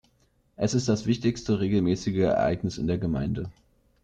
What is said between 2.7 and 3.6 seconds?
in der Gemeinde.